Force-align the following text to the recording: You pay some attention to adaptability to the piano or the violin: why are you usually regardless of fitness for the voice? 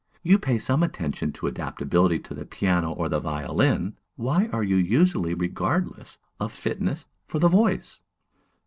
You 0.23 0.39
pay 0.39 0.57
some 0.57 0.81
attention 0.81 1.31
to 1.33 1.45
adaptability 1.45 2.17
to 2.21 2.33
the 2.33 2.43
piano 2.43 2.91
or 2.91 3.07
the 3.07 3.19
violin: 3.19 3.97
why 4.15 4.47
are 4.51 4.63
you 4.63 4.77
usually 4.77 5.35
regardless 5.35 6.17
of 6.39 6.51
fitness 6.53 7.05
for 7.27 7.37
the 7.37 7.47
voice? 7.49 8.01